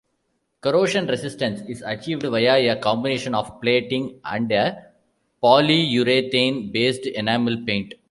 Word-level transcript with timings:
Corrosion 0.61 1.05
resistance 1.05 1.61
is 1.69 1.83
achieved 1.83 2.23
via 2.23 2.71
a 2.73 2.81
combination 2.81 3.35
of 3.35 3.61
plating 3.61 4.19
and 4.25 4.51
a 4.51 4.87
polyurethane-based 5.43 7.05
enamel 7.05 7.63
paint. 7.67 7.93